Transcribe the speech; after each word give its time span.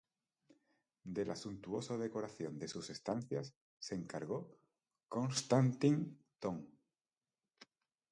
De 1.15 1.25
la 1.27 1.35
suntuosa 1.35 1.95
decoración 1.95 2.57
de 2.57 2.67
sus 2.67 2.89
estancias 2.89 3.53
se 3.77 3.93
encargó 3.93 4.49
Konstantín 5.07 6.17
Ton. 6.39 6.67